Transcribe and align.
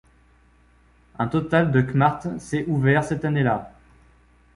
Un 1.19 1.27
total 1.27 1.69
de 1.71 1.79
Kmart 1.81 2.23
s’est 2.39 2.65
ouvert 2.67 3.03
cette 3.03 3.23
année-là. 3.23 3.71